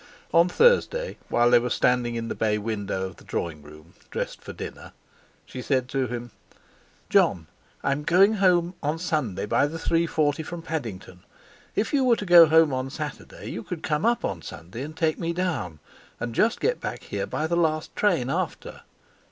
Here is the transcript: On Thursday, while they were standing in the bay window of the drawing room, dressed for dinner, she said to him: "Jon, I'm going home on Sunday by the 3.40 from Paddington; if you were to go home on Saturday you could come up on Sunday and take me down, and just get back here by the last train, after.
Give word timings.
On 0.33 0.49
Thursday, 0.49 1.19
while 1.29 1.51
they 1.51 1.59
were 1.59 1.69
standing 1.69 2.15
in 2.15 2.27
the 2.27 2.33
bay 2.33 2.57
window 2.57 3.05
of 3.05 3.17
the 3.17 3.23
drawing 3.23 3.61
room, 3.61 3.93
dressed 4.09 4.41
for 4.41 4.51
dinner, 4.51 4.93
she 5.45 5.61
said 5.61 5.87
to 5.89 6.07
him: 6.07 6.31
"Jon, 7.07 7.45
I'm 7.83 8.01
going 8.01 8.33
home 8.41 8.73
on 8.81 8.97
Sunday 8.97 9.45
by 9.45 9.67
the 9.67 9.77
3.40 9.77 10.43
from 10.43 10.63
Paddington; 10.63 11.23
if 11.75 11.93
you 11.93 12.03
were 12.03 12.15
to 12.15 12.25
go 12.25 12.47
home 12.47 12.73
on 12.73 12.89
Saturday 12.89 13.51
you 13.51 13.61
could 13.61 13.83
come 13.83 14.03
up 14.03 14.25
on 14.25 14.41
Sunday 14.41 14.81
and 14.81 14.97
take 14.97 15.19
me 15.19 15.33
down, 15.33 15.77
and 16.19 16.33
just 16.33 16.59
get 16.59 16.81
back 16.81 17.03
here 17.03 17.27
by 17.27 17.45
the 17.45 17.55
last 17.55 17.95
train, 17.95 18.27
after. 18.31 18.81